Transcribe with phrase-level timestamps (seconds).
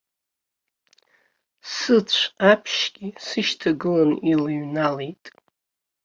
[1.73, 5.23] Сыцәаԥшьгьы сышьҭагыланы илыҩналеит.